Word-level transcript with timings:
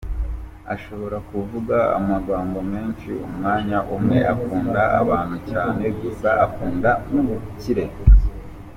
Ashobora 0.75 1.17
kuvuga 1.29 1.77
amagambo 1.99 2.59
menshi 2.71 3.09
umwanya 3.27 3.77
umwe, 3.95 4.17
akunda 4.33 4.81
abantu 5.01 5.35
cyane 5.49 5.83
gusa 6.01 6.29
akunda 6.45 6.89
n’ubukire. 7.11 7.85